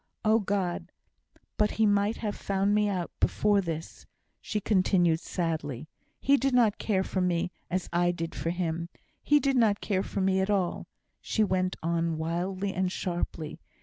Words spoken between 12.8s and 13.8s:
sharply.